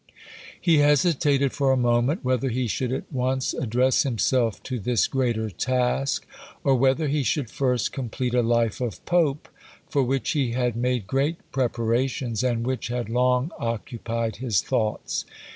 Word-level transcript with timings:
He 0.59 0.79
hesitated 0.79 1.53
for 1.53 1.71
a 1.71 1.77
moment, 1.77 2.25
whether 2.25 2.49
he 2.49 2.65
should 2.65 2.91
at 2.91 3.03
once 3.13 3.53
address 3.53 4.01
himself 4.01 4.63
to 4.63 4.79
this 4.79 5.05
greater 5.05 5.51
task, 5.51 6.25
or 6.63 6.73
whether 6.73 7.07
he 7.07 7.21
should 7.21 7.51
first 7.51 7.93
complete 7.93 8.33
a 8.33 8.41
Life 8.41 8.81
of 8.81 9.05
Pope, 9.05 9.47
for 9.87 10.01
which 10.01 10.31
he 10.31 10.53
had 10.53 10.75
made 10.75 11.05
great 11.05 11.37
preparations, 11.51 12.43
and 12.43 12.65
which 12.65 12.87
had 12.87 13.09
long 13.09 13.51
occupied 13.59 14.37
his 14.37 14.63
thoughts. 14.63 15.23